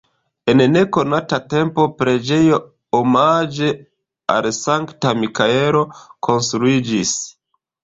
[0.51, 2.59] En nekonata tempo preĝejo
[3.01, 3.69] omaĝe
[4.39, 5.85] al Sankta Mikaelo
[6.31, 7.17] konstruiĝis.